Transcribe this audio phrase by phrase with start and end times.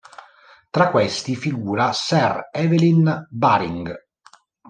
[0.71, 4.03] Tra questi figura Sir Evelyn Baring.